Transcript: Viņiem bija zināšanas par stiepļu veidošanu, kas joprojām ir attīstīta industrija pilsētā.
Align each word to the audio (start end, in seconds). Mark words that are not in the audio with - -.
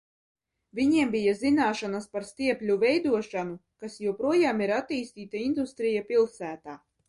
Viņiem 0.77 1.11
bija 1.15 1.33
zināšanas 1.41 2.09
par 2.15 2.25
stiepļu 2.31 2.79
veidošanu, 2.85 3.55
kas 3.85 4.01
joprojām 4.07 4.67
ir 4.69 4.77
attīstīta 4.81 5.47
industrija 5.51 6.07
pilsētā. 6.13 6.85